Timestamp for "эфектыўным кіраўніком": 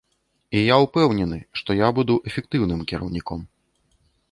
2.33-3.47